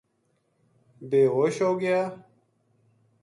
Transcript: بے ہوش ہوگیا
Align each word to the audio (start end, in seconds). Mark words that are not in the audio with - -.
بے 1.09 1.21
ہوش 1.33 1.55
ہوگیا 1.65 1.99